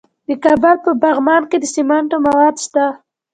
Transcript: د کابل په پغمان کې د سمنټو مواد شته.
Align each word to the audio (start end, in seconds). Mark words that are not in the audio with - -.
د 0.27 0.29
کابل 0.43 0.75
په 0.85 0.91
پغمان 1.03 1.43
کې 1.49 1.57
د 1.59 1.65
سمنټو 1.75 2.17
مواد 2.25 2.55
شته. 2.65 2.85